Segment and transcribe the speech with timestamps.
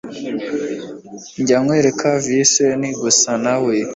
[1.41, 3.75] njya kwereka Vincent gusa nawe